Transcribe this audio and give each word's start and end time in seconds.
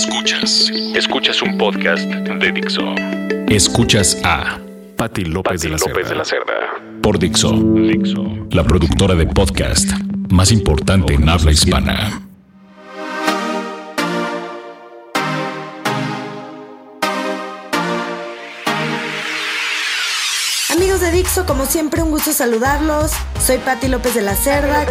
Escuchas. 0.00 0.72
Escuchas 0.94 1.42
un 1.42 1.58
podcast 1.58 2.08
de 2.08 2.52
Dixo. 2.52 2.94
Escuchas 3.48 4.18
a 4.24 4.58
Patti 4.96 5.26
López, 5.26 5.60
de, 5.60 5.68
la 5.68 5.76
de 5.76 6.14
la 6.14 6.24
Cerda. 6.24 6.54
Por 7.02 7.18
Dixo. 7.18 7.52
Dixo. 7.52 8.24
La 8.50 8.64
productora 8.64 9.14
de 9.14 9.26
podcast 9.26 9.90
más 10.30 10.52
importante 10.52 11.12
en 11.12 11.28
habla 11.28 11.52
hispana. 11.52 12.29
De 21.30 21.34
Dixo, 21.34 21.46
como 21.46 21.64
siempre, 21.64 22.02
un 22.02 22.10
gusto 22.10 22.32
saludarlos. 22.32 23.12
Soy 23.40 23.58
Patti 23.58 23.86
López 23.86 24.16
de 24.16 24.20
la 24.20 24.34
Cerda. 24.34 24.84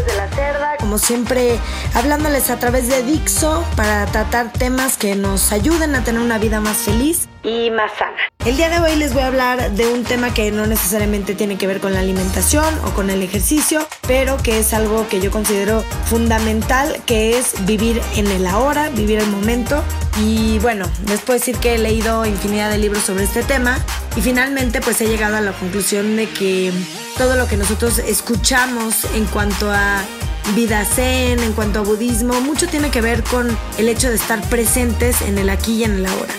Como 0.79 0.97
siempre, 0.97 1.59
hablándoles 1.93 2.49
a 2.49 2.57
través 2.57 2.87
de 2.87 3.03
Dixo 3.03 3.65
para 3.75 4.05
tratar 4.05 4.53
temas 4.53 4.95
que 4.95 5.15
nos 5.15 5.51
ayuden 5.51 5.95
a 5.95 6.03
tener 6.05 6.21
una 6.21 6.37
vida 6.37 6.61
más 6.61 6.77
feliz 6.77 7.27
y 7.43 7.69
más 7.71 7.91
sana. 7.97 8.38
El 8.49 8.57
día 8.57 8.69
de 8.69 8.79
hoy 8.79 8.95
les 8.95 9.13
voy 9.13 9.21
a 9.21 9.27
hablar 9.27 9.73
de 9.73 9.93
un 9.93 10.03
tema 10.03 10.33
que 10.33 10.49
no 10.49 10.65
necesariamente 10.65 11.35
tiene 11.35 11.59
que 11.59 11.67
ver 11.67 11.79
con 11.79 11.93
la 11.93 11.99
alimentación 11.99 12.73
o 12.83 12.89
con 12.95 13.11
el 13.11 13.21
ejercicio, 13.21 13.87
pero 14.07 14.37
que 14.37 14.57
es 14.57 14.73
algo 14.73 15.07
que 15.07 15.21
yo 15.21 15.29
considero 15.29 15.83
fundamental, 16.07 16.99
que 17.05 17.37
es 17.37 17.63
vivir 17.67 18.01
en 18.15 18.25
el 18.25 18.47
ahora, 18.47 18.89
vivir 18.89 19.19
el 19.19 19.27
momento. 19.27 19.83
Y 20.19 20.57
bueno, 20.63 20.87
les 21.07 21.19
puedo 21.19 21.37
decir 21.37 21.57
que 21.57 21.75
he 21.75 21.77
leído 21.77 22.25
infinidad 22.25 22.71
de 22.71 22.79
libros 22.79 23.03
sobre 23.03 23.25
este 23.25 23.43
tema 23.43 23.77
y 24.15 24.21
finalmente 24.21 24.81
pues 24.81 24.99
he 25.01 25.07
llegado 25.07 25.37
a 25.37 25.41
la 25.41 25.51
conclusión 25.51 26.15
de 26.15 26.27
que 26.27 26.73
todo 27.19 27.35
lo 27.35 27.45
que 27.45 27.55
nosotros 27.55 27.99
escuchamos 27.99 29.05
en 29.13 29.25
cuanto 29.25 29.71
a 29.71 30.01
vida 30.55 30.83
zen, 30.85 31.39
en 31.39 31.53
cuanto 31.53 31.81
a 31.81 31.83
budismo, 31.83 32.41
mucho 32.41 32.67
tiene 32.67 32.89
que 32.89 33.01
ver 33.01 33.21
con 33.21 33.55
el 33.77 33.89
hecho 33.89 34.09
de 34.09 34.15
estar 34.15 34.41
presentes 34.49 35.21
en 35.21 35.37
el 35.37 35.51
aquí 35.51 35.73
y 35.73 35.83
en 35.83 35.97
el 35.97 36.07
ahora. 36.07 36.33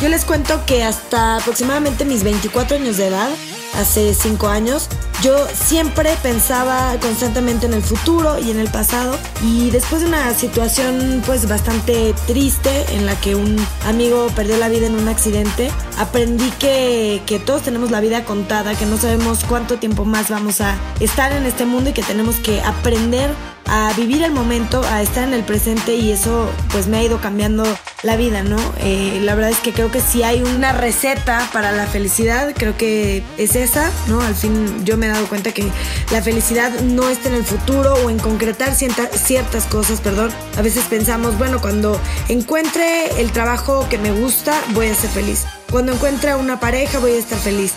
Yo 0.00 0.10
les 0.10 0.26
cuento 0.26 0.60
que 0.66 0.84
hasta 0.84 1.36
aproximadamente 1.36 2.04
mis 2.04 2.22
24 2.22 2.76
años 2.76 2.98
de 2.98 3.06
edad, 3.06 3.30
hace 3.74 4.12
5 4.12 4.46
años, 4.46 4.88
yo 5.22 5.34
siempre 5.54 6.14
pensaba 6.22 6.94
constantemente 7.00 7.64
en 7.64 7.72
el 7.72 7.82
futuro 7.82 8.38
y 8.38 8.50
en 8.50 8.58
el 8.58 8.68
pasado. 8.68 9.18
Y 9.42 9.70
después 9.70 10.02
de 10.02 10.08
una 10.08 10.34
situación 10.34 11.22
pues 11.24 11.48
bastante 11.48 12.14
triste 12.26 12.84
en 12.94 13.06
la 13.06 13.18
que 13.18 13.34
un 13.34 13.56
amigo 13.86 14.28
perdió 14.36 14.58
la 14.58 14.68
vida 14.68 14.86
en 14.86 14.96
un 14.96 15.08
accidente, 15.08 15.70
aprendí 15.98 16.50
que, 16.58 17.22
que 17.24 17.38
todos 17.38 17.62
tenemos 17.62 17.90
la 17.90 18.00
vida 18.00 18.24
contada, 18.26 18.74
que 18.74 18.84
no 18.84 18.98
sabemos 18.98 19.44
cuánto 19.48 19.78
tiempo 19.78 20.04
más 20.04 20.28
vamos 20.28 20.60
a 20.60 20.76
estar 21.00 21.32
en 21.32 21.46
este 21.46 21.64
mundo 21.64 21.90
y 21.90 21.92
que 21.94 22.02
tenemos 22.02 22.36
que 22.36 22.60
aprender 22.60 23.30
a 23.68 23.92
vivir 23.94 24.22
el 24.22 24.32
momento, 24.32 24.82
a 24.84 25.02
estar 25.02 25.24
en 25.24 25.34
el 25.34 25.44
presente 25.44 25.94
y 25.94 26.12
eso 26.12 26.50
pues 26.70 26.86
me 26.86 26.98
ha 26.98 27.02
ido 27.02 27.20
cambiando 27.20 27.64
la 28.02 28.16
vida, 28.16 28.42
¿no? 28.42 28.58
Eh, 28.80 29.20
la 29.22 29.34
verdad 29.34 29.50
es 29.50 29.58
que 29.58 29.72
creo 29.72 29.90
que 29.90 30.00
si 30.00 30.22
hay 30.22 30.42
una 30.42 30.72
receta 30.72 31.48
para 31.52 31.72
la 31.72 31.86
felicidad, 31.86 32.52
creo 32.56 32.76
que 32.76 33.22
es 33.38 33.56
esa, 33.56 33.90
¿no? 34.06 34.20
Al 34.20 34.34
fin 34.34 34.84
yo 34.84 34.96
me 34.96 35.06
he 35.06 35.08
dado 35.08 35.26
cuenta 35.26 35.52
que 35.52 35.68
la 36.12 36.22
felicidad 36.22 36.72
no 36.80 37.08
está 37.08 37.28
en 37.28 37.34
el 37.34 37.44
futuro 37.44 37.94
o 37.94 38.10
en 38.10 38.18
concretar 38.18 38.74
ciertas 38.74 39.64
cosas, 39.64 40.00
perdón. 40.00 40.30
A 40.56 40.62
veces 40.62 40.84
pensamos, 40.84 41.36
bueno, 41.38 41.60
cuando 41.60 42.00
encuentre 42.28 43.20
el 43.20 43.32
trabajo 43.32 43.88
que 43.88 43.98
me 43.98 44.12
gusta, 44.12 44.54
voy 44.74 44.88
a 44.88 44.94
ser 44.94 45.10
feliz. 45.10 45.44
Cuando 45.70 45.92
encuentre 45.92 46.34
una 46.34 46.60
pareja, 46.60 46.98
voy 46.98 47.12
a 47.12 47.18
estar 47.18 47.38
feliz. 47.38 47.72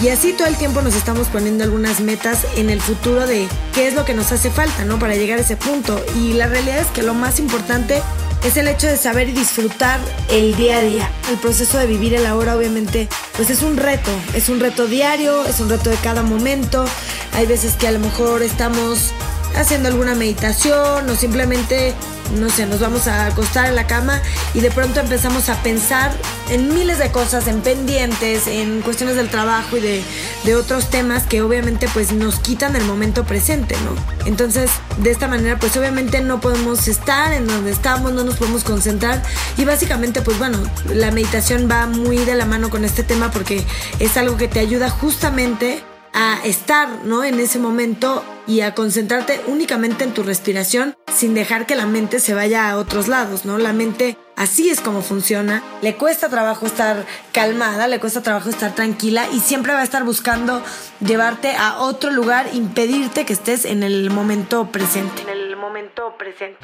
Y 0.00 0.10
así 0.10 0.32
todo 0.32 0.46
el 0.46 0.56
tiempo 0.56 0.80
nos 0.80 0.94
estamos 0.94 1.26
poniendo 1.28 1.64
algunas 1.64 2.00
metas 2.00 2.46
en 2.56 2.70
el 2.70 2.80
futuro 2.80 3.26
de 3.26 3.48
qué 3.74 3.88
es 3.88 3.94
lo 3.94 4.04
que 4.04 4.14
nos 4.14 4.30
hace 4.30 4.50
falta, 4.50 4.84
¿no? 4.84 4.98
Para 5.00 5.16
llegar 5.16 5.38
a 5.38 5.42
ese 5.42 5.56
punto. 5.56 6.00
Y 6.16 6.34
la 6.34 6.46
realidad 6.46 6.78
es 6.78 6.86
que 6.88 7.02
lo 7.02 7.14
más 7.14 7.40
importante 7.40 8.00
es 8.44 8.56
el 8.56 8.68
hecho 8.68 8.86
de 8.86 8.96
saber 8.96 9.28
y 9.28 9.32
disfrutar 9.32 9.98
el 10.30 10.54
día 10.56 10.78
a 10.78 10.82
día. 10.82 11.10
El 11.30 11.38
proceso 11.38 11.78
de 11.78 11.86
vivir 11.86 12.14
el 12.14 12.26
ahora 12.26 12.56
obviamente 12.56 13.08
pues 13.36 13.50
es 13.50 13.62
un 13.62 13.76
reto, 13.76 14.10
es 14.34 14.48
un 14.48 14.60
reto 14.60 14.86
diario, 14.86 15.44
es 15.44 15.58
un 15.58 15.68
reto 15.68 15.90
de 15.90 15.96
cada 15.96 16.22
momento. 16.22 16.84
Hay 17.34 17.46
veces 17.46 17.74
que 17.74 17.88
a 17.88 17.90
lo 17.90 17.98
mejor 17.98 18.42
estamos 18.42 19.12
haciendo 19.56 19.88
alguna 19.88 20.14
meditación 20.14 21.10
o 21.10 21.16
simplemente, 21.16 21.94
no 22.32 22.48
sé, 22.50 22.66
nos 22.66 22.80
vamos 22.80 23.06
a 23.06 23.26
acostar 23.26 23.66
en 23.66 23.74
la 23.74 23.86
cama 23.86 24.20
y 24.54 24.60
de 24.60 24.70
pronto 24.70 25.00
empezamos 25.00 25.48
a 25.48 25.62
pensar 25.62 26.12
en 26.50 26.72
miles 26.74 26.98
de 26.98 27.10
cosas, 27.10 27.46
en 27.46 27.60
pendientes, 27.60 28.46
en 28.46 28.80
cuestiones 28.82 29.16
del 29.16 29.28
trabajo 29.28 29.76
y 29.76 29.80
de, 29.80 30.02
de 30.44 30.54
otros 30.54 30.90
temas 30.90 31.24
que 31.24 31.42
obviamente 31.42 31.88
pues 31.92 32.12
nos 32.12 32.40
quitan 32.40 32.76
el 32.76 32.84
momento 32.84 33.24
presente, 33.24 33.76
¿no? 33.84 34.26
Entonces, 34.26 34.70
de 34.98 35.10
esta 35.10 35.28
manera 35.28 35.58
pues 35.58 35.76
obviamente 35.76 36.20
no 36.20 36.40
podemos 36.40 36.88
estar 36.88 37.32
en 37.32 37.46
donde 37.46 37.70
estamos, 37.70 38.12
no 38.12 38.24
nos 38.24 38.36
podemos 38.36 38.64
concentrar 38.64 39.22
y 39.56 39.64
básicamente 39.64 40.22
pues 40.22 40.38
bueno, 40.38 40.58
la 40.94 41.10
meditación 41.10 41.68
va 41.70 41.86
muy 41.86 42.18
de 42.18 42.34
la 42.34 42.46
mano 42.46 42.70
con 42.70 42.84
este 42.84 43.02
tema 43.02 43.30
porque 43.30 43.64
es 43.98 44.16
algo 44.16 44.36
que 44.36 44.48
te 44.48 44.60
ayuda 44.60 44.90
justamente 44.90 45.82
a 46.12 46.40
estar 46.44 46.88
¿no? 47.04 47.24
en 47.24 47.38
ese 47.40 47.58
momento 47.58 48.24
y 48.48 48.62
a 48.62 48.74
concentrarte 48.74 49.40
únicamente 49.46 50.02
en 50.02 50.14
tu 50.14 50.24
respiración 50.24 50.96
sin 51.14 51.34
dejar 51.34 51.66
que 51.66 51.76
la 51.76 51.86
mente 51.86 52.18
se 52.18 52.34
vaya 52.34 52.68
a 52.68 52.78
otros 52.78 53.06
lados, 53.06 53.44
¿no? 53.44 53.58
La 53.58 53.72
mente 53.72 54.16
así 54.38 54.70
es 54.70 54.80
como 54.80 55.02
funciona. 55.02 55.62
Le 55.82 55.96
cuesta 55.96 56.28
trabajo 56.28 56.64
estar 56.64 57.04
calmada, 57.32 57.88
le 57.88 58.00
cuesta 58.00 58.22
trabajo 58.22 58.48
estar 58.48 58.74
tranquila 58.74 59.26
y 59.32 59.40
siempre 59.40 59.74
va 59.74 59.80
a 59.80 59.84
estar 59.84 60.04
buscando 60.04 60.62
llevarte 61.00 61.54
a 61.54 61.78
otro 61.78 62.10
lugar, 62.10 62.46
impedirte 62.54 63.26
que 63.26 63.32
estés 63.34 63.64
en 63.64 63.82
el 63.82 64.10
momento 64.10 64.70
presente. 64.72 65.22
En 65.22 65.28
el 65.28 65.56
momento 65.56 66.14
presente. 66.16 66.58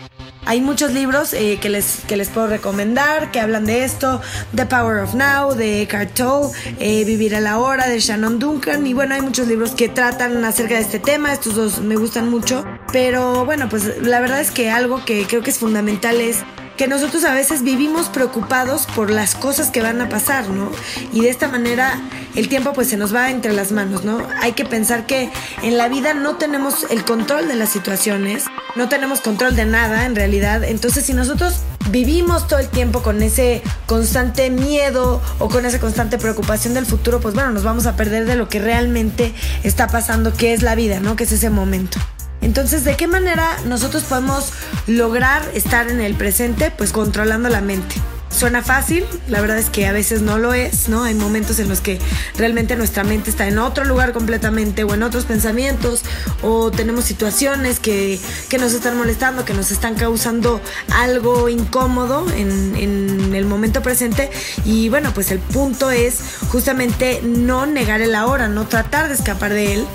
Hay 0.46 0.60
muchos 0.60 0.92
libros 0.92 1.32
eh, 1.32 1.58
que, 1.60 1.70
les, 1.70 2.02
que 2.06 2.16
les 2.16 2.28
puedo 2.28 2.46
recomendar 2.46 3.30
que 3.30 3.40
hablan 3.40 3.64
de 3.64 3.84
esto. 3.84 4.20
The 4.54 4.66
Power 4.66 4.98
of 4.98 5.14
Now, 5.14 5.54
de 5.54 5.82
Eckhart 5.82 6.14
Tolle, 6.14 6.52
eh, 6.78 7.04
Vivir 7.04 7.34
a 7.34 7.40
la 7.40 7.58
Hora, 7.58 7.88
de 7.88 7.98
Shannon 7.98 8.38
Duncan. 8.38 8.86
Y 8.86 8.92
bueno, 8.92 9.14
hay 9.14 9.22
muchos 9.22 9.48
libros 9.48 9.70
que 9.70 9.88
tratan 9.88 10.44
acerca 10.44 10.74
de 10.74 10.80
este 10.80 10.98
tema. 10.98 11.32
Estos 11.32 11.54
dos 11.54 11.80
me 11.80 11.96
gustan 11.96 12.28
mucho. 12.30 12.64
Pero 12.92 13.46
bueno, 13.46 13.68
pues 13.70 14.02
la 14.02 14.20
verdad 14.20 14.40
es 14.40 14.50
que 14.50 14.70
algo 14.70 15.02
que 15.04 15.26
creo 15.26 15.42
que 15.42 15.50
es 15.50 15.58
fundamental 15.58 16.20
es 16.20 16.44
que 16.76 16.88
nosotros 16.88 17.24
a 17.24 17.34
veces 17.34 17.62
vivimos 17.62 18.08
preocupados 18.08 18.86
por 18.86 19.10
las 19.10 19.34
cosas 19.34 19.70
que 19.70 19.82
van 19.82 20.00
a 20.00 20.08
pasar, 20.08 20.48
¿no? 20.48 20.70
Y 21.12 21.20
de 21.20 21.30
esta 21.30 21.48
manera 21.48 22.00
el 22.34 22.48
tiempo 22.48 22.72
pues 22.72 22.88
se 22.88 22.96
nos 22.96 23.14
va 23.14 23.30
entre 23.30 23.52
las 23.52 23.72
manos, 23.72 24.04
¿no? 24.04 24.18
Hay 24.40 24.52
que 24.52 24.64
pensar 24.64 25.06
que 25.06 25.30
en 25.62 25.78
la 25.78 25.88
vida 25.88 26.14
no 26.14 26.36
tenemos 26.36 26.86
el 26.90 27.04
control 27.04 27.48
de 27.48 27.54
las 27.54 27.70
situaciones, 27.70 28.44
no 28.76 28.88
tenemos 28.88 29.20
control 29.20 29.54
de 29.56 29.66
nada 29.66 30.04
en 30.06 30.16
realidad, 30.16 30.64
entonces 30.64 31.04
si 31.04 31.12
nosotros 31.12 31.60
vivimos 31.90 32.48
todo 32.48 32.58
el 32.58 32.68
tiempo 32.68 33.02
con 33.02 33.22
ese 33.22 33.62
constante 33.86 34.50
miedo 34.50 35.22
o 35.38 35.48
con 35.48 35.66
esa 35.66 35.78
constante 35.78 36.18
preocupación 36.18 36.74
del 36.74 36.86
futuro, 36.86 37.20
pues 37.20 37.34
bueno, 37.34 37.50
nos 37.50 37.62
vamos 37.62 37.86
a 37.86 37.96
perder 37.96 38.26
de 38.26 38.36
lo 38.36 38.48
que 38.48 38.58
realmente 38.58 39.32
está 39.62 39.86
pasando, 39.88 40.32
que 40.32 40.54
es 40.54 40.62
la 40.62 40.74
vida, 40.74 41.00
¿no? 41.00 41.16
Que 41.16 41.24
es 41.24 41.32
ese 41.32 41.50
momento. 41.50 41.98
Entonces, 42.44 42.84
¿de 42.84 42.94
qué 42.94 43.06
manera 43.06 43.56
nosotros 43.64 44.02
podemos 44.02 44.52
lograr 44.86 45.42
estar 45.54 45.88
en 45.88 46.02
el 46.02 46.14
presente? 46.14 46.70
Pues 46.70 46.92
controlando 46.92 47.48
la 47.48 47.62
mente. 47.62 47.94
Suena 48.28 48.62
fácil, 48.62 49.06
la 49.28 49.40
verdad 49.40 49.58
es 49.58 49.70
que 49.70 49.86
a 49.86 49.92
veces 49.92 50.20
no 50.20 50.38
lo 50.38 50.52
es, 50.52 50.88
¿no? 50.88 51.04
Hay 51.04 51.14
momentos 51.14 51.58
en 51.60 51.68
los 51.68 51.80
que 51.80 52.00
realmente 52.36 52.74
nuestra 52.74 53.04
mente 53.04 53.30
está 53.30 53.46
en 53.46 53.58
otro 53.58 53.84
lugar 53.84 54.12
completamente 54.12 54.82
o 54.82 54.92
en 54.92 55.04
otros 55.04 55.24
pensamientos 55.24 56.02
o 56.42 56.72
tenemos 56.72 57.04
situaciones 57.04 57.78
que, 57.78 58.18
nos 58.58 58.72
están 58.72 58.98
molestando, 58.98 59.44
que 59.44 59.54
nos 59.54 59.70
están 59.70 59.94
causando 59.94 60.60
algo 60.90 61.48
incómodo 61.48 62.26
en, 62.34 62.74
en 62.76 63.34
el 63.34 63.46
momento 63.46 63.82
presente 63.82 64.30
y 64.64 64.88
bueno, 64.88 65.12
pues 65.14 65.30
el 65.30 65.38
punto 65.38 65.92
es 65.92 66.18
justamente 66.48 67.20
no 67.22 67.66
negar 67.66 68.00
el 68.00 68.16
ahora, 68.16 68.48
no 68.48 68.66
tratar 68.66 69.08
de 69.08 69.14
escapar 69.14 69.52
de 69.54 69.74
él, 69.74 69.86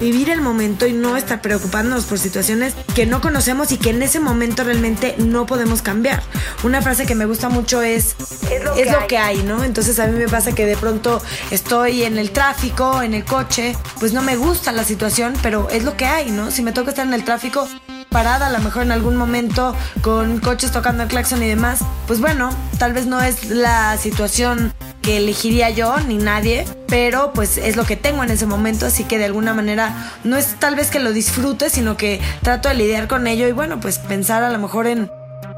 vivir 0.00 0.30
el 0.30 0.40
momento 0.40 0.86
y 0.86 0.92
no 0.92 1.16
estar 1.16 1.40
preocupándonos 1.40 2.04
por 2.04 2.18
situaciones 2.18 2.74
que 2.94 3.06
no 3.06 3.20
conocemos 3.20 3.72
y 3.72 3.78
que 3.78 3.90
en 3.90 4.02
ese 4.02 4.20
momento 4.20 4.64
realmente 4.64 5.14
no 5.18 5.46
podemos 5.46 5.82
cambiar. 5.82 6.22
Una 6.62 6.82
frase 6.82 7.06
que 7.06 7.14
me 7.14 7.26
gusta 7.26 7.48
mucho 7.48 7.82
es, 7.82 8.16
es 8.50 8.62
lo, 8.90 9.06
que, 9.06 9.18
hay. 9.18 9.42
¿no? 9.42 9.64
Entonces 9.64 9.98
a 9.98 10.06
mí 10.06 10.18
me 10.18 10.28
pasa 10.28 10.54
que 10.54 10.66
de 10.66 10.76
pronto 10.76 11.22
estoy 11.50 12.04
en 12.04 12.18
el 12.18 12.30
tráfico, 12.30 13.02
en 13.02 13.14
el 13.14 13.24
coche, 13.24 13.76
pues 13.98 14.12
no 14.12 14.22
me 14.22 14.36
gusta 14.36 14.72
la 14.72 14.84
situación, 14.84 15.34
pero 15.42 15.68
es 15.70 15.84
lo 15.84 15.96
que 15.96 16.06
hay, 16.06 16.30
¿no? 16.30 16.50
Si 16.50 16.62
me 16.62 16.72
toca 16.72 16.90
estar 16.90 17.06
en 17.06 17.14
el 17.14 17.24
tráfico, 17.24 17.68
parada, 18.08 18.46
a 18.46 18.50
lo 18.50 18.60
mejor 18.60 18.82
en 18.82 18.92
algún 18.92 19.16
momento 19.16 19.74
con 20.02 20.40
coches 20.40 20.72
tocando 20.72 21.02
el 21.02 21.08
claxon 21.08 21.42
y 21.42 21.48
demás, 21.48 21.80
pues 22.06 22.20
bueno, 22.20 22.50
tal 22.78 22.92
vez 22.92 23.06
no 23.06 23.20
es 23.20 23.50
la 23.50 23.96
situación 23.98 24.72
que 25.08 25.16
elegiría 25.16 25.70
yo 25.70 25.98
ni 26.00 26.18
nadie, 26.18 26.66
pero 26.86 27.32
pues 27.32 27.56
es 27.56 27.76
lo 27.76 27.84
que 27.84 27.96
tengo 27.96 28.22
en 28.22 28.30
ese 28.30 28.44
momento, 28.44 28.84
así 28.84 29.04
que 29.04 29.16
de 29.16 29.24
alguna 29.24 29.54
manera 29.54 30.12
no 30.22 30.36
es 30.36 30.56
tal 30.58 30.76
vez 30.76 30.90
que 30.90 30.98
lo 30.98 31.12
disfrute, 31.12 31.70
sino 31.70 31.96
que 31.96 32.20
trato 32.42 32.68
de 32.68 32.74
lidiar 32.74 33.08
con 33.08 33.26
ello 33.26 33.48
y 33.48 33.52
bueno, 33.52 33.80
pues 33.80 33.98
pensar 33.98 34.42
a 34.42 34.50
lo 34.50 34.58
mejor 34.58 34.86
en 34.86 35.10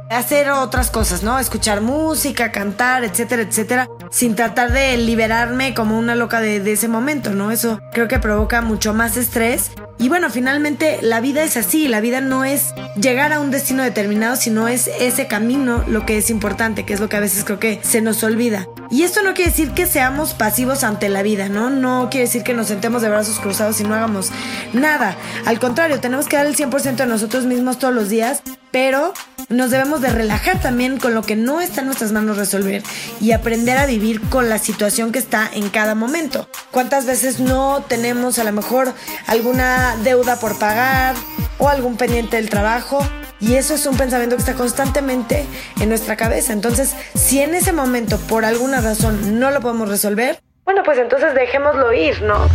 hacer 0.08 0.52
otras 0.52 0.92
cosas, 0.92 1.24
¿no? 1.24 1.36
Escuchar 1.40 1.80
música, 1.80 2.52
cantar, 2.52 3.02
etcétera, 3.02 3.42
etcétera, 3.42 3.88
sin 4.12 4.36
tratar 4.36 4.70
de 4.70 4.96
liberarme 4.96 5.74
como 5.74 5.98
una 5.98 6.14
loca 6.14 6.40
de, 6.40 6.60
de 6.60 6.70
ese 6.70 6.86
momento, 6.86 7.30
¿no? 7.30 7.50
Eso 7.50 7.80
creo 7.92 8.06
que 8.06 8.20
provoca 8.20 8.60
mucho 8.60 8.94
más 8.94 9.16
estrés 9.16 9.72
Y 10.00 10.08
bueno, 10.08 10.30
finalmente 10.30 10.98
la 11.02 11.20
vida 11.20 11.44
es 11.44 11.58
así, 11.58 11.86
la 11.86 12.00
vida 12.00 12.22
no 12.22 12.42
es 12.42 12.74
llegar 12.98 13.34
a 13.34 13.40
un 13.40 13.50
destino 13.50 13.82
determinado, 13.82 14.34
sino 14.34 14.66
es 14.66 14.88
ese 14.98 15.26
camino 15.26 15.84
lo 15.86 16.06
que 16.06 16.16
es 16.16 16.30
importante, 16.30 16.86
que 16.86 16.94
es 16.94 17.00
lo 17.00 17.10
que 17.10 17.18
a 17.18 17.20
veces 17.20 17.44
creo 17.44 17.58
que 17.58 17.80
se 17.82 18.00
nos 18.00 18.24
olvida. 18.24 18.66
Y 18.90 19.02
esto 19.02 19.22
no 19.22 19.34
quiere 19.34 19.50
decir 19.50 19.72
que 19.72 19.84
seamos 19.84 20.32
pasivos 20.32 20.84
ante 20.84 21.10
la 21.10 21.22
vida, 21.22 21.50
¿no? 21.50 21.68
No 21.68 22.08
quiere 22.10 22.24
decir 22.24 22.42
que 22.42 22.54
nos 22.54 22.68
sentemos 22.68 23.02
de 23.02 23.10
brazos 23.10 23.40
cruzados 23.40 23.78
y 23.82 23.84
no 23.84 23.94
hagamos 23.94 24.30
nada. 24.72 25.18
Al 25.44 25.60
contrario, 25.60 26.00
tenemos 26.00 26.28
que 26.28 26.36
dar 26.36 26.46
el 26.46 26.56
100% 26.56 26.96
de 26.96 27.06
nosotros 27.06 27.44
mismos 27.44 27.78
todos 27.78 27.92
los 27.92 28.08
días, 28.08 28.42
pero 28.70 29.12
nos 29.50 29.72
debemos 29.72 30.00
de 30.00 30.10
relajar 30.10 30.60
también 30.60 30.98
con 30.98 31.12
lo 31.12 31.22
que 31.22 31.34
no 31.34 31.60
está 31.60 31.80
en 31.80 31.86
nuestras 31.86 32.12
manos 32.12 32.36
resolver 32.36 32.82
y 33.20 33.32
aprender 33.32 33.76
a 33.78 33.86
vivir 33.86 34.20
con 34.30 34.48
la 34.48 34.58
situación 34.58 35.10
que 35.10 35.18
está 35.18 35.50
en 35.52 35.68
cada 35.70 35.96
momento. 35.96 36.48
¿Cuántas 36.70 37.04
veces 37.04 37.40
no 37.40 37.84
tenemos 37.88 38.38
a 38.38 38.44
lo 38.44 38.52
mejor 38.52 38.94
alguna 39.26 39.96
deuda 40.04 40.36
por 40.36 40.58
pagar 40.58 41.16
o 41.58 41.68
algún 41.68 41.96
pendiente 41.96 42.36
del 42.36 42.48
trabajo? 42.48 43.04
Y 43.40 43.54
eso 43.54 43.74
es 43.74 43.84
un 43.86 43.96
pensamiento 43.96 44.36
que 44.36 44.40
está 44.40 44.54
constantemente 44.54 45.44
en 45.80 45.88
nuestra 45.88 46.16
cabeza. 46.16 46.52
Entonces, 46.52 46.94
si 47.14 47.40
en 47.40 47.54
ese 47.54 47.72
momento 47.72 48.18
por 48.18 48.44
alguna 48.44 48.80
razón 48.80 49.40
no 49.40 49.50
lo 49.50 49.60
podemos 49.60 49.88
resolver, 49.88 50.40
bueno, 50.64 50.82
pues 50.84 50.98
entonces 50.98 51.34
dejémoslo 51.34 51.92
ir, 51.92 52.22
¿no? 52.22 52.46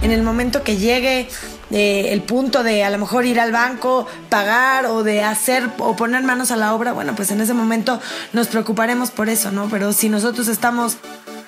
En 0.00 0.12
el 0.12 0.22
momento 0.22 0.62
que 0.62 0.78
llegue 0.78 1.28
el 1.70 2.22
punto 2.22 2.62
de 2.62 2.84
a 2.84 2.90
lo 2.90 2.98
mejor 2.98 3.26
ir 3.26 3.40
al 3.40 3.52
banco, 3.52 4.06
pagar 4.28 4.86
o 4.86 5.02
de 5.02 5.22
hacer 5.22 5.68
o 5.78 5.96
poner 5.96 6.22
manos 6.22 6.50
a 6.50 6.56
la 6.56 6.74
obra, 6.74 6.92
bueno, 6.92 7.14
pues 7.14 7.30
en 7.30 7.40
ese 7.40 7.54
momento 7.54 8.00
nos 8.32 8.48
preocuparemos 8.48 9.10
por 9.10 9.28
eso, 9.28 9.50
¿no? 9.50 9.68
Pero 9.68 9.92
si 9.92 10.08
nosotros 10.08 10.48
estamos 10.48 10.96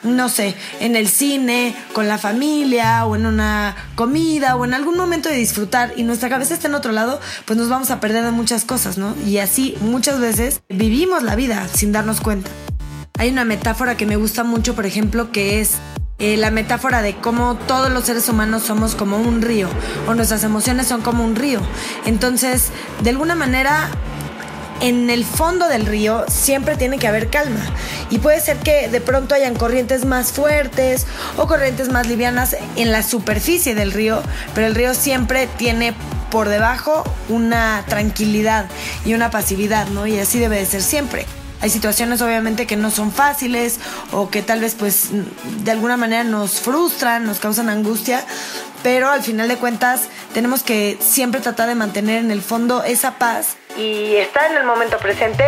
no 0.03 0.29
sé, 0.29 0.55
en 0.81 0.97
el 0.97 1.09
cine, 1.09 1.75
con 1.93 2.09
la 2.09 2.19
familia 2.19 3.05
o 3.05 3.17
en 3.17 3.27
una 3.27 3.77
comida 3.95 4.57
o 4.57 4.65
en 4.65 4.75
algún 4.75 4.97
momento 4.97 5.29
de 5.29 5.37
disfrutar 5.37 5.93
y 5.97 6.05
nuestra 6.05 6.29
cabeza 6.29 6.55
está 6.55 6.69
en 6.69 6.75
otro 6.75 6.93
lado, 6.93 7.21
pues 7.45 7.59
nos 7.59 7.69
vamos 7.69 7.91
a 7.91 8.01
perder 8.01 8.25
de 8.25 8.31
muchas 8.31 8.65
cosas, 8.65 8.97
¿no? 8.99 9.15
Y 9.27 9.39
así 9.39 9.77
muchas 9.83 10.19
veces 10.19 10.63
vivimos 10.69 11.23
la 11.23 11.37
vida 11.37 11.69
sin 11.69 11.93
darnos 11.93 12.21
cuenta. 12.21 12.51
Hay 13.19 13.29
una 13.29 13.45
metáfora 13.45 13.97
que 13.97 14.07
me 14.07 14.17
gusta 14.17 14.45
mucho, 14.45 14.75
por 14.75 14.87
ejemplo, 14.87 15.31
que 15.33 15.61
es 15.61 15.73
eh, 16.21 16.37
la 16.37 16.51
metáfora 16.51 17.03
de 17.03 17.17
cómo 17.17 17.57
todos 17.57 17.91
los 17.91 18.05
seres 18.05 18.29
humanos 18.29 18.63
somos 18.63 18.95
como 18.95 19.17
un 19.17 19.41
río 19.41 19.69
o 20.07 20.15
nuestras 20.15 20.45
emociones 20.45 20.87
son 20.87 21.01
como 21.01 21.25
un 21.25 21.35
río. 21.35 21.61
Entonces, 22.05 22.69
de 23.03 23.11
alguna 23.11 23.35
manera, 23.35 23.91
en 24.81 25.11
el 25.11 25.25
fondo 25.25 25.69
del 25.69 25.87
río 25.87 26.25
siempre 26.29 26.77
tiene 26.77 26.99
que 26.99 27.09
haber 27.09 27.31
calma. 27.31 27.61
Y 28.11 28.19
puede 28.19 28.41
ser 28.41 28.59
que 28.59 28.89
de 28.89 29.01
pronto 29.01 29.35
hayan 29.35 29.55
corrientes 29.55 30.05
más 30.05 30.33
fuertes 30.33 31.07
o 31.37 31.47
corrientes 31.47 31.89
más 31.89 32.07
livianas 32.07 32.57
en 32.77 32.93
la 32.93 33.03
superficie 33.03 33.75
del 33.75 33.93
río, 33.93 34.23
pero 34.55 34.67
el 34.67 34.75
río 34.75 34.95
siempre 34.95 35.47
tiene 35.57 35.95
por 36.31 36.49
debajo 36.49 37.03
una 37.29 37.85
tranquilidad 37.89 38.67
y 39.05 39.15
una 39.15 39.31
pasividad, 39.31 39.87
¿no? 39.89 40.07
Y 40.07 40.19
así 40.19 40.39
debe 40.39 40.59
de 40.59 40.67
ser 40.67 40.83
siempre. 40.83 41.27
Hay 41.61 41.71
situaciones 41.71 42.23
obviamente 42.23 42.67
que 42.67 42.77
no 42.77 42.91
son 42.91 43.13
fáciles 43.13 43.79
o 44.13 44.31
que 44.31 44.43
tal 44.43 44.61
vez 44.61 44.75
pues 44.75 45.09
de 45.63 45.71
alguna 45.71 45.97
manera 45.97 46.25
nos 46.25 46.61
frustran, 46.61 47.27
nos 47.27 47.39
causan 47.39 47.69
angustia, 47.69 48.25
pero 48.83 49.11
al 49.11 49.23
final 49.23 49.49
de 49.49 49.57
cuentas 49.57 50.03
tenemos 50.33 50.63
que 50.63 50.99
siempre 51.01 51.41
tratar 51.41 51.69
de 51.69 51.75
mantener 51.75 52.19
en 52.19 52.31
el 52.31 52.41
fondo 52.41 52.83
esa 52.83 53.19
paz 53.19 53.57
y 53.77 54.17
estar 54.17 54.51
en 54.51 54.57
el 54.57 54.65
momento 54.65 54.99
presente, 54.99 55.45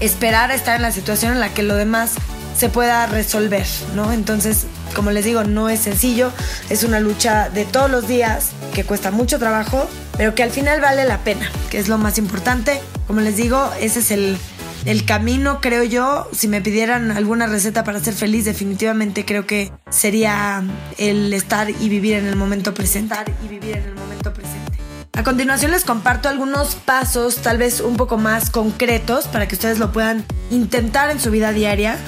esperar 0.00 0.50
a 0.50 0.54
estar 0.54 0.76
en 0.76 0.82
la 0.82 0.90
situación 0.90 1.32
en 1.32 1.40
la 1.40 1.54
que 1.54 1.62
lo 1.62 1.76
demás 1.76 2.14
se 2.56 2.68
pueda 2.68 3.06
resolver, 3.06 3.66
¿no? 3.94 4.12
Entonces, 4.12 4.66
como 4.94 5.10
les 5.10 5.24
digo, 5.24 5.44
no 5.44 5.68
es 5.68 5.80
sencillo, 5.80 6.32
es 6.70 6.84
una 6.84 7.00
lucha 7.00 7.48
de 7.48 7.64
todos 7.64 7.90
los 7.90 8.06
días 8.08 8.50
que 8.74 8.84
cuesta 8.84 9.10
mucho 9.10 9.38
trabajo, 9.38 9.88
pero 10.16 10.34
que 10.34 10.42
al 10.42 10.50
final 10.50 10.80
vale 10.80 11.04
la 11.04 11.18
pena, 11.18 11.50
que 11.70 11.78
es 11.78 11.88
lo 11.88 11.98
más 11.98 12.18
importante. 12.18 12.80
Como 13.06 13.20
les 13.20 13.36
digo, 13.36 13.70
ese 13.80 14.00
es 14.00 14.10
el 14.10 14.38
el 14.84 15.04
camino, 15.04 15.60
creo 15.60 15.84
yo, 15.84 16.28
si 16.32 16.48
me 16.48 16.60
pidieran 16.60 17.10
alguna 17.10 17.46
receta 17.46 17.84
para 17.84 18.00
ser 18.00 18.14
feliz, 18.14 18.44
definitivamente 18.44 19.24
creo 19.24 19.46
que 19.46 19.72
sería 19.90 20.62
el 20.98 21.32
estar 21.32 21.70
y 21.70 21.88
vivir 21.88 22.14
en 22.14 22.26
el 22.26 22.36
momento 22.36 22.74
presente. 22.74 23.14
y 23.44 23.48
vivir 23.48 23.76
en 23.76 23.84
el 23.84 23.94
momento 23.94 24.32
presente. 24.32 24.78
A 25.14 25.24
continuación 25.24 25.72
les 25.72 25.84
comparto 25.84 26.28
algunos 26.30 26.74
pasos 26.74 27.36
tal 27.36 27.58
vez 27.58 27.80
un 27.80 27.96
poco 27.96 28.16
más 28.16 28.48
concretos 28.48 29.28
para 29.28 29.46
que 29.46 29.54
ustedes 29.54 29.78
lo 29.78 29.92
puedan 29.92 30.24
intentar 30.50 31.10
en 31.10 31.20
su 31.20 31.30
vida 31.30 31.52
diaria 31.52 31.98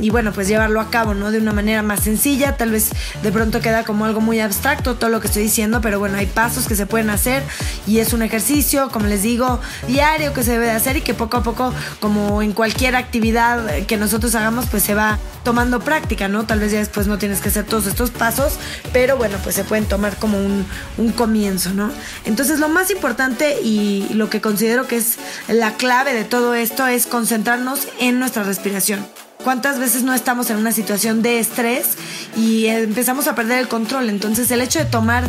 y 0.00 0.10
bueno, 0.10 0.32
pues 0.32 0.48
llevarlo 0.48 0.80
a 0.80 0.90
cabo, 0.90 1.14
¿no? 1.14 1.30
De 1.30 1.38
una 1.38 1.52
manera 1.52 1.82
más 1.82 2.00
sencilla, 2.00 2.56
tal 2.56 2.70
vez 2.70 2.90
de 3.22 3.32
pronto 3.32 3.60
queda 3.60 3.84
como 3.84 4.04
algo 4.04 4.20
muy 4.20 4.40
abstracto 4.40 4.96
todo 4.96 5.10
lo 5.10 5.20
que 5.20 5.26
estoy 5.26 5.42
diciendo, 5.44 5.80
pero 5.80 5.98
bueno, 5.98 6.18
hay 6.18 6.26
pasos 6.26 6.66
que 6.66 6.76
se 6.76 6.86
pueden 6.86 7.10
hacer 7.10 7.42
y 7.86 7.98
es 7.98 8.12
un 8.12 8.22
ejercicio, 8.22 8.88
como 8.90 9.06
les 9.06 9.22
digo, 9.22 9.60
diario 9.86 10.32
que 10.32 10.42
se 10.42 10.52
debe 10.52 10.66
de 10.66 10.72
hacer 10.72 10.96
y 10.96 11.00
que 11.00 11.14
poco 11.14 11.38
a 11.38 11.42
poco, 11.42 11.72
como 12.00 12.42
en 12.42 12.52
cualquier 12.52 12.96
actividad 12.96 13.86
que 13.86 13.96
nosotros 13.96 14.34
hagamos, 14.34 14.66
pues 14.66 14.82
se 14.82 14.94
va 14.94 15.18
tomando 15.44 15.80
práctica, 15.80 16.28
¿no? 16.28 16.44
Tal 16.44 16.60
vez 16.60 16.72
ya 16.72 16.78
después 16.78 17.06
no 17.06 17.18
tienes 17.18 17.40
que 17.40 17.48
hacer 17.48 17.64
todos 17.64 17.86
estos 17.86 18.10
pasos, 18.10 18.54
pero 18.92 19.16
bueno, 19.16 19.38
pues 19.42 19.54
se 19.54 19.64
pueden 19.64 19.86
tomar 19.86 20.16
como 20.16 20.38
un, 20.38 20.66
un 20.98 21.12
comienzo, 21.12 21.72
¿no? 21.72 21.90
Entonces 22.24 22.58
lo 22.58 22.68
más 22.68 22.90
importante 22.90 23.60
y 23.62 24.08
lo 24.14 24.28
que 24.28 24.40
considero 24.40 24.86
que 24.86 24.96
es 24.96 25.16
la 25.48 25.74
clave 25.74 26.12
de 26.14 26.24
todo 26.24 26.54
esto 26.54 26.86
es 26.86 27.06
concentrarnos 27.06 27.88
en 27.98 28.18
nuestra 28.18 28.42
respiración. 28.42 29.06
¿Cuántas 29.44 29.78
veces 29.78 30.02
no 30.02 30.14
estamos 30.14 30.50
en 30.50 30.56
una 30.56 30.72
situación 30.72 31.22
de 31.22 31.38
estrés 31.38 31.96
y 32.36 32.66
empezamos 32.66 33.28
a 33.28 33.34
perder 33.34 33.60
el 33.60 33.68
control? 33.68 34.10
Entonces 34.10 34.50
el 34.50 34.60
hecho 34.60 34.80
de 34.80 34.84
tomar 34.84 35.28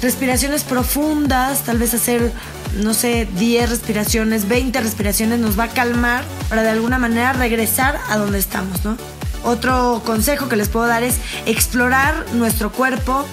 respiraciones 0.00 0.62
profundas, 0.62 1.64
tal 1.64 1.78
vez 1.78 1.92
hacer, 1.92 2.32
no 2.80 2.94
sé, 2.94 3.28
10 3.36 3.68
respiraciones, 3.68 4.48
20 4.48 4.80
respiraciones, 4.80 5.40
nos 5.40 5.58
va 5.58 5.64
a 5.64 5.68
calmar 5.68 6.24
para 6.48 6.62
de 6.62 6.70
alguna 6.70 6.98
manera 6.98 7.32
regresar 7.32 7.98
a 8.08 8.16
donde 8.16 8.38
estamos, 8.38 8.84
¿no? 8.84 8.96
Otro 9.42 10.02
consejo 10.06 10.48
que 10.48 10.56
les 10.56 10.68
puedo 10.68 10.86
dar 10.86 11.02
es 11.02 11.16
explorar 11.46 12.26
nuestro 12.34 12.70
cuerpo, 12.70 13.26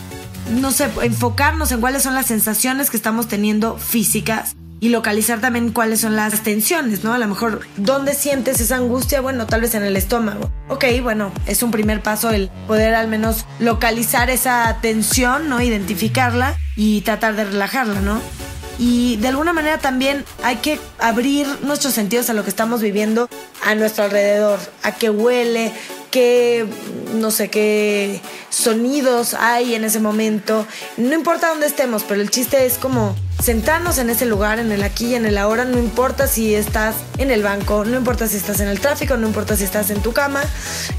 no 0.50 0.72
sé, 0.72 0.90
enfocarnos 1.04 1.72
en 1.72 1.80
cuáles 1.80 2.02
son 2.02 2.16
las 2.16 2.26
sensaciones 2.26 2.90
que 2.90 2.98
estamos 2.98 3.28
teniendo 3.28 3.78
físicas 3.78 4.56
y 4.80 4.90
localizar 4.90 5.42
también 5.42 5.72
cuáles 5.72 6.02
son 6.02 6.16
las 6.16 6.44
tensiones, 6.44 7.04
¿no? 7.04 7.14
A 7.14 7.18
lo 7.18 7.28
mejor, 7.28 7.62
¿dónde 7.78 8.14
sientes 8.14 8.60
esa 8.60 8.76
angustia? 8.76 9.22
Bueno, 9.22 9.48
tal 9.48 9.62
vez 9.62 9.74
en 9.76 9.84
el 9.84 9.96
estómago. 9.96 10.52
Ok, 10.70 10.86
bueno, 11.02 11.32
es 11.46 11.64
un 11.64 11.72
primer 11.72 12.02
paso 12.02 12.32
el 12.32 12.50
poder 12.68 12.94
al 12.94 13.08
menos 13.08 13.46
localizar 13.60 14.30
esa 14.30 14.78
tensión, 14.82 15.50
¿no? 15.50 15.62
Identificarla 15.62 16.56
y 16.76 17.02
tratar 17.02 17.36
de 17.36 17.46
relajarla, 17.46 18.02
¿no? 18.02 18.22
Y 18.80 19.18
de 19.18 19.30
alguna 19.30 19.54
manera 19.54 19.80
también 19.80 20.24
hay 20.44 20.58
que 20.58 20.80
abrir 21.00 21.48
nuestros 21.64 21.94
sentidos 21.94 22.30
a 22.30 22.34
lo 22.34 22.44
que 22.44 22.50
estamos 22.50 22.82
viviendo 22.82 23.28
a 23.66 23.74
nuestro 23.74 24.04
alrededor, 24.04 24.60
a 24.84 24.92
qué 24.92 25.10
huele, 25.10 25.72
qué, 26.12 26.68
no 27.16 27.32
sé, 27.32 27.50
qué 27.50 28.22
sonidos 28.50 29.34
hay 29.34 29.74
en 29.74 29.84
ese 29.84 30.00
momento. 30.00 30.68
No 30.98 31.16
importa 31.16 31.50
dónde 31.50 31.66
estemos, 31.66 32.04
pero 32.04 32.22
el 32.22 32.30
chiste 32.30 32.68
es 32.68 32.78
como 32.78 33.16
sentarnos 33.42 33.98
en 33.98 34.10
ese 34.10 34.26
lugar, 34.26 34.60
en 34.60 34.72
el 34.72 34.84
aquí 34.84 35.08
y 35.08 35.16
en 35.16 35.26
el 35.26 35.38
ahora, 35.38 35.66
no 35.66 35.78
importa 35.78 36.28
si 36.28 36.56
estás 36.56 36.96
en 37.18 37.32
el 37.32 37.44
banco, 37.44 37.86
no 37.86 37.98
importa 37.98 38.28
si 38.28 38.38
estás 38.38 38.60
en 38.60 38.68
el 38.68 38.80
tráfico, 38.80 39.18
no 39.18 39.28
importa 39.28 39.56
si 39.56 39.64
estás 39.64 39.90
en 39.90 40.02
tu 40.02 40.14
cama, 40.14 40.42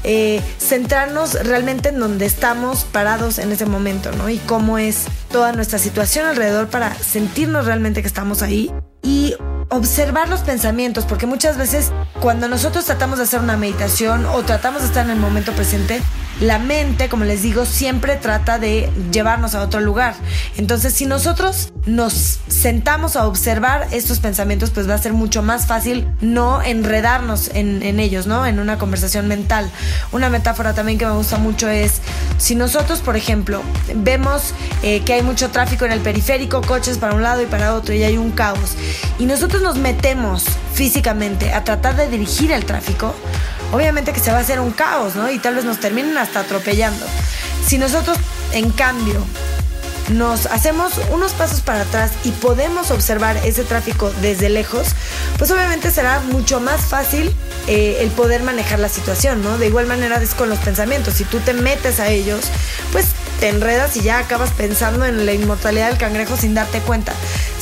eh, 0.03 0.41
centrarnos 0.59 1.33
realmente 1.45 1.89
en 1.89 1.99
donde 1.99 2.25
estamos 2.25 2.85
parados 2.85 3.39
en 3.39 3.51
ese 3.51 3.65
momento, 3.65 4.11
¿no? 4.13 4.29
Y 4.29 4.37
cómo 4.37 4.77
es 4.77 5.05
toda 5.31 5.51
nuestra 5.51 5.79
situación 5.79 6.25
alrededor 6.25 6.69
para 6.69 6.95
sentirnos 6.95 7.65
realmente 7.65 8.01
que 8.01 8.07
estamos 8.07 8.41
ahí 8.41 8.71
y 9.03 9.35
observar 9.69 10.29
los 10.29 10.41
pensamientos, 10.41 11.05
porque 11.05 11.25
muchas 11.25 11.57
veces 11.57 11.91
cuando 12.19 12.47
nosotros 12.47 12.85
tratamos 12.85 13.19
de 13.19 13.25
hacer 13.25 13.39
una 13.39 13.57
meditación 13.57 14.25
o 14.25 14.43
tratamos 14.43 14.81
de 14.81 14.87
estar 14.87 15.05
en 15.05 15.11
el 15.11 15.19
momento 15.19 15.53
presente, 15.53 16.01
la 16.39 16.57
mente, 16.57 17.09
como 17.09 17.25
les 17.25 17.41
digo, 17.41 17.65
siempre 17.65 18.15
trata 18.15 18.59
de 18.59 18.89
llevarnos 19.11 19.55
a 19.55 19.61
otro 19.61 19.81
lugar. 19.81 20.15
Entonces, 20.57 20.93
si 20.93 21.05
nosotros 21.05 21.73
nos 21.85 22.39
sentamos 22.47 23.15
a 23.15 23.27
observar 23.27 23.87
estos 23.91 24.19
pensamientos, 24.19 24.69
pues 24.69 24.89
va 24.89 24.93
a 24.93 24.97
ser 24.97 25.13
mucho 25.13 25.41
más 25.41 25.67
fácil 25.67 26.07
no 26.21 26.61
enredarnos 26.61 27.49
en, 27.53 27.99
ellos, 27.99 28.27
¿no? 28.27 28.45
En 28.45 28.59
una 28.59 28.77
conversación 28.77 29.27
mental. 29.27 29.69
Una 30.11 30.29
metáfora 30.29 30.73
también 30.73 30.97
que 30.97 31.05
me 31.05 31.13
gusta 31.13 31.37
mucho 31.37 31.67
es, 31.67 32.01
si 32.37 32.55
nosotros, 32.55 32.99
por 32.99 33.17
ejemplo, 33.17 33.61
vemos 33.95 34.53
eh, 34.83 35.01
que 35.01 35.13
hay 35.13 35.21
mucho 35.23 35.49
tráfico 35.49 35.85
en 35.85 35.91
el 35.91 35.99
periférico, 35.99 36.61
coches 36.61 36.97
para 36.97 37.15
un 37.15 37.23
lado 37.23 37.41
y 37.41 37.45
para 37.47 37.73
otro, 37.73 37.93
y 37.93 38.03
hay 38.03 38.17
un 38.17 38.31
caos, 38.31 38.75
y 39.17 39.25
nosotros 39.25 39.61
nos 39.61 39.77
metemos 39.77 40.45
físicamente 40.73 41.53
a 41.53 41.63
tratar 41.63 41.95
de 41.95 42.07
dirigir 42.09 42.51
el 42.51 42.65
tráfico, 42.65 43.13
obviamente 43.71 44.13
que 44.13 44.19
se 44.19 44.31
va 44.31 44.37
a 44.37 44.41
hacer 44.41 44.59
un 44.59 44.71
caos, 44.71 45.15
¿no? 45.15 45.29
Y 45.29 45.39
tal 45.39 45.55
vez 45.55 45.65
nos 45.65 45.79
terminen 45.79 46.17
hasta 46.17 46.41
atropellando. 46.41 47.05
Si 47.65 47.77
nosotros, 47.77 48.17
en 48.53 48.71
cambio, 48.71 49.23
nos 50.09 50.47
hacemos 50.47 50.93
unos 51.11 51.33
pasos 51.33 51.61
para 51.61 51.81
atrás 51.81 52.11
y 52.23 52.31
podemos 52.31 52.91
observar 52.91 53.37
ese 53.37 53.63
tráfico 53.63 54.11
desde 54.21 54.49
lejos, 54.49 54.87
pues 55.37 55.51
obviamente 55.51 55.91
será 55.91 56.19
mucho 56.19 56.59
más 56.59 56.81
fácil 56.81 57.33
eh, 57.67 57.97
el 58.01 58.09
poder 58.09 58.43
manejar 58.43 58.79
la 58.79 58.89
situación, 58.89 59.43
¿no? 59.43 59.57
De 59.57 59.67
igual 59.67 59.85
manera 59.85 60.21
es 60.21 60.33
con 60.33 60.49
los 60.49 60.59
pensamientos, 60.59 61.15
si 61.15 61.25
tú 61.25 61.39
te 61.39 61.53
metes 61.53 61.99
a 61.99 62.09
ellos, 62.09 62.45
pues 62.91 63.07
te 63.39 63.49
enredas 63.49 63.95
y 63.95 64.01
ya 64.01 64.19
acabas 64.19 64.51
pensando 64.51 65.05
en 65.05 65.25
la 65.25 65.33
inmortalidad 65.33 65.89
del 65.89 65.97
cangrejo 65.97 66.35
sin 66.35 66.53
darte 66.53 66.79
cuenta. 66.79 67.13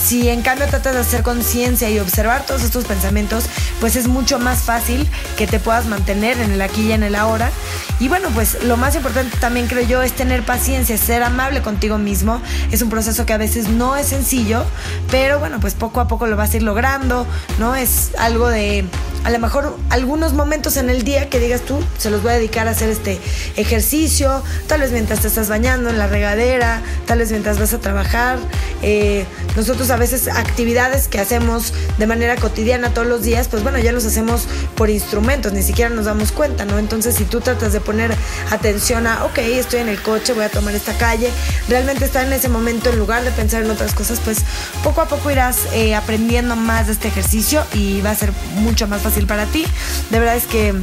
Si 0.08 0.30
en 0.30 0.42
cambio 0.42 0.68
tratas 0.70 0.94
de 0.94 1.02
hacer 1.02 1.22
conciencia 1.22 1.90
y 1.90 2.00
observar 2.00 2.46
todos 2.46 2.64
estos 2.64 2.86
pensamientos, 2.86 3.44
pues 3.82 3.98
es 3.98 4.08
mucho 4.08 4.40
más 4.40 4.60
fácil 4.60 5.06
que 5.36 5.48
te 5.48 5.60
puedas 5.60 5.86
mantener 5.86 6.40
en 6.40 6.50
el 6.50 6.62
aquí 6.62 6.84
y 6.84 6.94
en 6.94 7.04
el 7.04 7.14
ahora. 7.14 7.52
Y 8.00 8.08
bueno, 8.08 8.30
pues 8.34 8.64
lo 8.64 8.78
más 8.78 8.96
importante 8.96 9.36
también 9.38 9.68
creo 9.68 9.86
yo 9.86 10.02
es 10.02 10.14
tener 10.14 10.46
paciencia, 10.46 10.98
ser 10.98 11.24
amable 11.24 11.62
contigo 11.62 11.98
mismo. 11.98 12.42
Es 12.72 12.82
un 12.82 12.90
proceso 12.90 13.26
que 13.26 13.34
a 13.34 13.38
veces 13.38 13.68
no 13.68 13.98
es 13.98 14.08
sencillo, 14.08 14.64
pero 15.12 15.40
bueno, 15.40 15.60
pues 15.60 15.74
poco 15.74 16.00
a 16.00 16.08
poco 16.08 16.26
lo 16.26 16.38
vas 16.38 16.54
a 16.54 16.56
ir 16.56 16.64
logrando, 16.64 17.28
¿no? 17.60 17.76
Es 17.76 18.12
algo 18.18 18.48
de 18.48 18.86
a 19.28 19.30
lo 19.30 19.40
mejor 19.40 19.76
algunos 19.90 20.32
momentos 20.32 20.78
en 20.78 20.90
el 20.90 21.04
día 21.04 21.30
que 21.30 21.42
digas 21.42 21.60
tú, 21.60 21.84
se 21.98 22.10
los 22.10 22.24
voy 22.24 22.32
a 22.32 22.36
dedicar 22.36 22.70
a 22.70 22.72
hacer 22.72 22.88
este 22.88 23.20
ejercicio, 23.58 24.42
tal 24.68 24.80
vez 24.80 24.94
mientras 24.94 25.20
te 25.20 25.28
estás 25.28 25.50
bañando 25.50 25.90
en 25.90 25.98
la 25.98 26.08
regadera, 26.08 26.82
tal 27.06 27.20
vez 27.20 27.30
mientras 27.32 27.60
vas 27.60 27.74
a 27.74 27.80
trabajar. 27.80 28.40
Eh, 28.82 29.26
nosotros 29.58 29.90
a 29.90 29.98
veces 29.98 30.30
actividades 30.30 31.10
que 31.10 31.20
hacemos 31.20 31.74
de 31.98 32.08
manera 32.08 32.38
cotidiana 32.38 32.94
todos 32.94 33.06
los 33.06 33.22
días, 33.22 33.50
pues 33.50 33.64
bueno, 33.64 33.80
ya 33.80 33.92
los 33.92 34.06
hacemos 34.06 34.48
por 34.76 34.90
instrumentos, 34.90 35.52
ni 35.52 35.62
siquiera 35.62 35.94
nos 35.94 36.06
damos 36.06 36.32
cuenta, 36.32 36.64
¿no? 36.64 36.80
Entonces 36.80 37.16
si 37.16 37.26
tú 37.26 37.42
tratas 37.42 37.74
de 37.74 37.82
poner 37.82 38.14
atención 38.50 39.08
a, 39.08 39.26
ok, 39.26 39.40
estoy 39.40 39.82
en 39.82 39.90
el 39.90 40.02
coche, 40.02 40.32
voy 40.32 40.46
a 40.46 40.50
tomar 40.50 40.74
esta 40.74 40.98
calle, 40.98 41.32
realmente 41.68 42.06
estar 42.06 42.26
en 42.26 42.32
ese 42.32 42.48
momento 42.48 42.92
en 42.92 42.98
lugar 42.98 43.26
de 43.26 43.32
pensar 43.32 43.62
en 43.62 43.72
otras 43.72 43.94
cosas, 43.94 44.22
pues 44.24 44.38
poco 44.86 45.02
a 45.02 45.10
poco 45.10 45.30
irás 45.30 45.66
eh, 45.74 45.96
aprendiendo 45.96 46.56
más 46.56 46.88
de 46.88 46.94
este 46.94 47.10
ejercicio 47.10 47.66
y 47.74 48.00
va 48.00 48.12
a 48.12 48.16
ser 48.16 48.32
mucho 48.62 48.88
más 48.88 49.02
fácil 49.02 49.17
para 49.26 49.46
ti. 49.46 49.66
De 50.12 50.20
verdad 50.20 50.36
es 50.36 50.46
que 50.46 50.74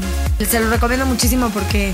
se 0.48 0.60
lo 0.60 0.70
recomiendo 0.70 1.06
muchísimo 1.06 1.50
porque 1.50 1.92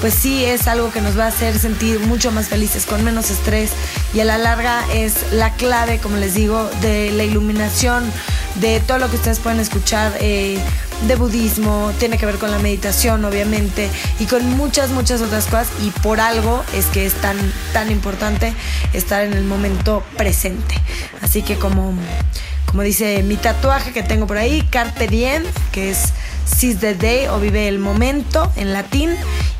pues 0.00 0.14
sí 0.14 0.44
es 0.44 0.66
algo 0.66 0.90
que 0.92 1.00
nos 1.00 1.18
va 1.18 1.24
a 1.24 1.28
hacer 1.28 1.58
sentir 1.58 2.00
mucho 2.00 2.32
más 2.32 2.48
felices, 2.48 2.86
con 2.86 3.04
menos 3.04 3.30
estrés 3.30 3.70
y 4.14 4.20
a 4.20 4.24
la 4.24 4.38
larga 4.38 4.82
es 4.92 5.32
la 5.32 5.54
clave, 5.54 5.98
como 5.98 6.16
les 6.16 6.34
digo, 6.34 6.70
de 6.80 7.10
la 7.12 7.24
iluminación, 7.24 8.10
de 8.56 8.80
todo 8.80 8.98
lo 8.98 9.10
que 9.10 9.16
ustedes 9.16 9.40
pueden 9.40 9.60
escuchar. 9.60 10.12
Eh, 10.20 10.58
de 11.06 11.16
budismo, 11.16 11.92
tiene 11.98 12.18
que 12.18 12.26
ver 12.26 12.36
con 12.36 12.50
la 12.50 12.58
meditación 12.58 13.24
obviamente 13.24 13.88
y 14.18 14.26
con 14.26 14.44
muchas, 14.56 14.90
muchas 14.90 15.22
otras 15.22 15.46
cosas 15.46 15.68
y 15.82 15.90
por 16.02 16.20
algo 16.20 16.62
es 16.74 16.86
que 16.86 17.06
es 17.06 17.14
tan, 17.14 17.36
tan 17.72 17.90
importante 17.90 18.52
estar 18.92 19.24
en 19.24 19.32
el 19.32 19.44
momento 19.44 20.02
presente. 20.16 20.74
Así 21.22 21.42
que 21.42 21.56
como 21.56 21.94
como 22.70 22.82
dice 22.82 23.22
mi 23.24 23.36
tatuaje 23.36 23.92
que 23.92 24.04
tengo 24.04 24.28
por 24.28 24.38
ahí, 24.38 24.62
Carpe 24.70 25.08
Diem, 25.08 25.42
que 25.72 25.90
es 25.90 26.12
Seize 26.44 26.78
the 26.78 26.94
Day 26.94 27.26
o 27.26 27.40
Vive 27.40 27.66
el 27.66 27.80
Momento 27.80 28.52
en 28.54 28.72
latín. 28.72 29.10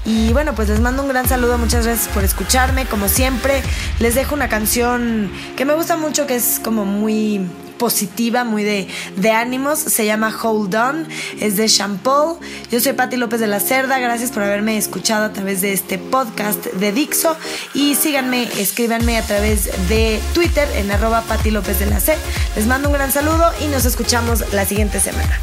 Y 0.05 0.33
bueno, 0.33 0.55
pues 0.55 0.69
les 0.69 0.81
mando 0.81 1.03
un 1.03 1.09
gran 1.09 1.29
saludo, 1.29 1.59
muchas 1.59 1.87
gracias 1.87 2.09
por 2.15 2.23
escucharme. 2.23 2.87
Como 2.87 3.09
siempre, 3.09 3.63
les 3.99 4.15
dejo 4.15 4.35
una 4.35 4.49
canción 4.49 5.31
que 5.57 5.65
me 5.65 5.75
gusta 5.75 5.97
mucho, 5.97 6.29
que 6.29 6.37
es 6.37 6.61
como 6.63 6.85
muy 6.85 7.49
positiva, 7.81 8.45
muy 8.45 8.63
de, 8.63 8.87
de 9.17 9.31
ánimos. 9.33 9.79
Se 9.79 10.05
llama 10.05 10.33
Hold 10.41 10.75
On, 10.75 11.09
es 11.41 11.57
de 11.57 11.67
Shampoo. 11.67 12.39
Yo 12.71 12.79
soy 12.79 12.93
Patti 12.93 13.17
López 13.17 13.41
de 13.41 13.47
la 13.47 13.59
Cerda, 13.59 13.99
gracias 13.99 14.31
por 14.31 14.43
haberme 14.43 14.77
escuchado 14.77 15.25
a 15.25 15.33
través 15.33 15.63
de 15.63 15.73
este 15.73 15.97
podcast 15.97 16.67
de 16.67 16.93
Dixo. 16.93 17.37
Y 17.73 17.95
síganme, 17.95 18.43
escríbanme 18.61 19.17
a 19.17 19.23
través 19.23 19.71
de 19.89 20.21
Twitter 20.35 20.69
en 20.77 20.91
arroba 20.91 21.23
Patti 21.23 21.51
López 21.51 21.81
de 21.81 21.87
la 21.87 22.01
C. 22.01 22.17
Les 22.55 22.67
mando 22.67 22.89
un 22.89 22.95
gran 22.95 23.11
saludo 23.11 23.51
y 23.61 23.69
nos 23.69 23.87
escuchamos 23.87 24.53
la 24.53 24.67
siguiente 24.67 25.01
semana. 25.01 25.41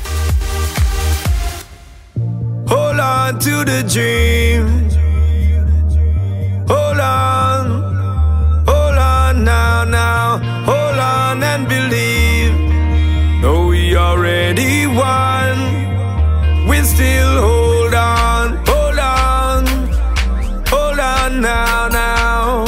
Hold 2.70 3.00
on 3.00 3.40
to 3.40 3.66
the 3.66 3.84
dream. 3.84 4.90
Hold 6.70 7.00
on. 7.00 7.97
Now, 9.44 9.84
now. 9.84 10.40
Hold 10.66 11.00
on 11.00 11.44
and 11.44 11.68
believe. 11.68 12.54
No, 13.42 13.68
we 13.68 13.96
already 13.96 14.88
won. 14.88 15.56
We 16.68 16.82
still 16.82 17.42
hold 17.42 17.94
on, 17.94 18.58
hold 18.66 19.00
on, 19.00 19.66
hold 20.68 21.00
on 21.00 21.42
now, 21.42 21.88
now. 21.88 22.66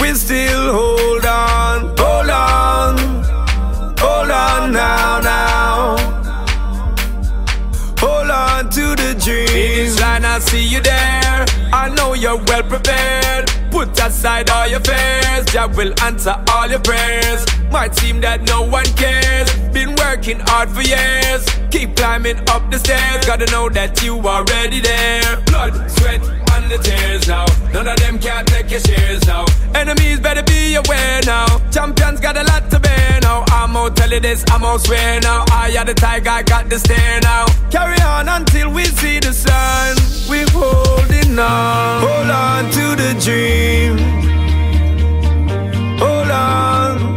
We 0.00 0.12
still 0.14 0.72
hold 0.72 1.24
on, 1.24 1.96
hold 1.98 2.30
on, 2.30 2.98
hold 3.98 4.30
on 4.30 4.72
now, 4.72 5.20
now. 5.20 5.96
Hold 7.98 8.30
on 8.30 8.70
to 8.70 8.94
the 8.94 9.16
dreams. 9.24 10.00
And 10.00 10.24
I 10.24 10.38
see 10.38 10.62
you 10.62 10.80
there. 10.80 11.46
I 11.72 11.92
know 11.96 12.14
you're 12.14 12.36
well 12.36 12.62
prepared. 12.62 13.37
Put 13.98 14.06
aside 14.06 14.48
all 14.50 14.68
your 14.68 14.78
fears. 14.80 15.44
Jah 15.46 15.66
will 15.76 15.92
answer 16.02 16.34
all 16.52 16.68
your 16.68 16.78
prayers. 16.78 17.44
Might 17.72 17.96
seem 17.96 18.20
that 18.20 18.42
no 18.42 18.62
one 18.62 18.86
cares. 18.94 19.50
Been 19.72 19.96
working 19.96 20.38
hard 20.38 20.70
for 20.70 20.82
years. 20.82 21.44
Keep 21.72 21.96
climbing 21.96 22.38
up 22.48 22.70
the 22.70 22.78
stairs. 22.78 23.26
Gotta 23.26 23.46
know 23.50 23.68
that 23.70 24.00
you 24.02 24.16
are 24.18 24.42
already 24.42 24.80
there. 24.80 25.40
Blood, 25.46 25.90
sweat, 25.90 26.22
the 26.68 26.78
tears 26.78 27.26
now. 27.26 27.46
None 27.72 27.88
of 27.88 27.98
them 27.98 28.18
can 28.18 28.44
take 28.46 28.70
your 28.70 28.80
shares 28.80 29.26
now. 29.26 29.44
Enemies 29.74 30.20
better 30.20 30.42
be 30.42 30.74
aware 30.74 31.20
now. 31.24 31.46
Champions 31.70 32.20
got 32.20 32.36
a 32.36 32.44
lot 32.44 32.70
to 32.70 32.80
bear 32.80 33.20
now. 33.22 33.44
I'm 33.48 33.76
out 33.76 33.96
tell 33.96 34.10
you 34.10 34.20
this, 34.20 34.44
I'm 34.50 34.64
out 34.64 34.80
swear 34.80 35.20
now. 35.20 35.44
I 35.50 35.70
am 35.78 35.86
the 35.86 35.94
tiger, 35.94 36.30
I 36.30 36.42
got 36.42 36.68
the 36.68 36.78
stare 36.78 37.20
now. 37.22 37.46
Carry 37.70 38.00
on 38.02 38.28
until 38.28 38.70
we 38.70 38.84
see 38.84 39.18
the 39.20 39.32
sun. 39.32 39.96
We're 40.28 40.48
holding 40.50 41.38
on. 41.38 42.02
Hold 42.06 42.30
on 42.30 42.70
to 42.76 42.84
the 43.02 43.10
dream. 43.24 43.98
Hold 45.98 46.30
on 46.30 47.08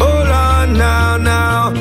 Hold 0.00 0.28
on 0.28 0.78
now, 0.78 1.16
now. 1.18 1.79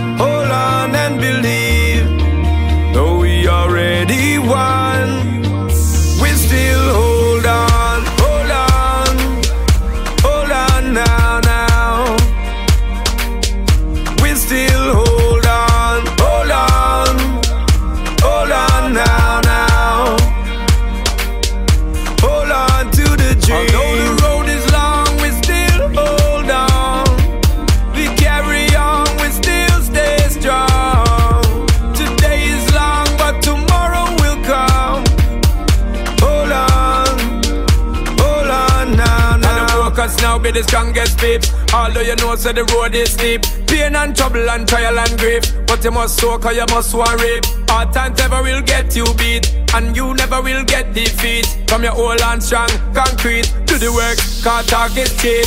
Be 40.52 40.60
the 40.60 40.68
strongest 40.68 41.18
peeps. 41.20 41.54
Although 41.74 42.02
you 42.02 42.16
know, 42.16 42.36
so 42.36 42.52
the 42.52 42.64
road 42.74 42.96
is 42.96 43.14
steep. 43.14 43.44
Pain 43.68 43.96
and 43.96 44.16
trouble 44.16 44.50
and 44.50 44.68
trial 44.68 44.98
and 45.00 45.18
grief. 45.18 45.44
But 45.68 45.84
you 45.84 45.92
must 45.92 46.20
soak 46.20 46.46
or 46.46 46.54
you 46.54 46.66
must 46.70 46.94
rape. 46.94 47.46
Hard 47.70 47.94
times 47.94 48.20
never 48.20 48.42
will 48.42 48.62
get 48.62 48.96
you 48.96 49.06
beat. 49.16 49.54
And 49.74 49.96
you 49.96 50.14
never 50.14 50.42
will 50.42 50.64
get 50.64 50.94
defeat. 50.94 51.46
From 51.68 51.84
your 51.84 51.96
old 51.96 52.22
and 52.22 52.42
strong 52.42 52.70
concrete. 52.94 53.54
Do 53.66 53.78
the 53.78 53.92
work, 53.92 54.18
can't 54.44 54.68
talk 54.68 54.92
cheap. 55.22 55.46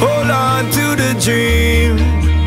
Hold 0.00 0.30
on 0.30 0.70
to 0.70 0.96
the 0.96 1.18
dream. 1.20 2.37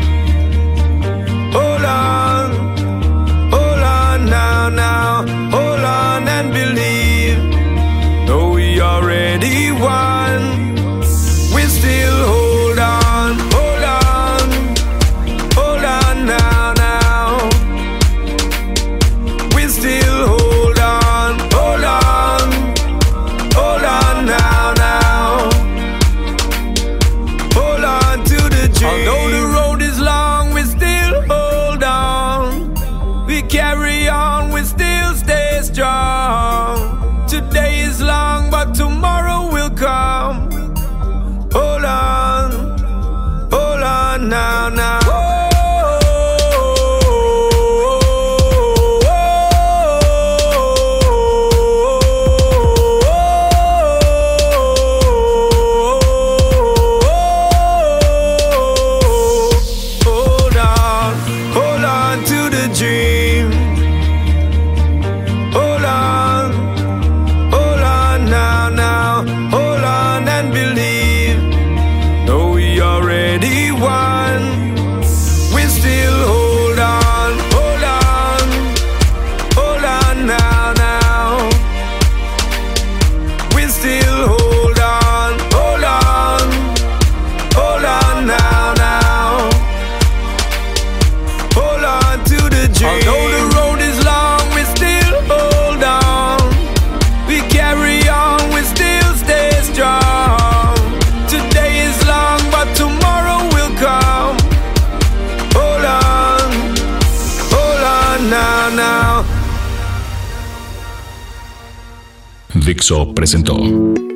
Dixo 112.82 113.14
presentó 113.14 113.54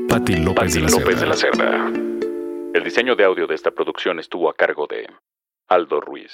Patti 0.08 0.38
López, 0.38 0.75
de, 0.75 0.80
la 0.80 0.88
López 0.88 1.20
de 1.20 1.26
la 1.28 1.37
Cerda. 1.37 1.88
El 2.75 2.82
diseño 2.82 3.14
de 3.14 3.23
audio 3.23 3.46
de 3.46 3.54
esta 3.54 3.70
producción 3.70 4.18
estuvo 4.18 4.50
a 4.50 4.54
cargo 4.54 4.88
de 4.88 5.08
Aldo 5.68 6.00
Ruiz. 6.00 6.32